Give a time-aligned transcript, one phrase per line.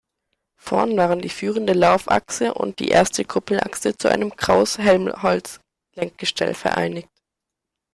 [0.59, 7.09] Vorn waren die führende Laufachse und die erste Kuppelachse zu einem Krauss-Helmholtz-Lenkgestell vereinigt.